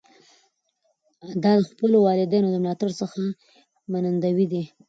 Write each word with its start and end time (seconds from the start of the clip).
ده 1.43 1.51
د 1.59 1.61
خپلو 1.69 1.97
والدینو 2.07 2.47
د 2.51 2.57
ملاتړ 2.63 2.89
څخه 3.01 3.21
منندوی 3.91 4.45
دی. 4.53 4.63